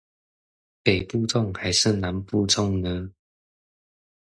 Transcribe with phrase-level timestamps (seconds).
[0.81, 3.11] 北部粽還是中部粽呢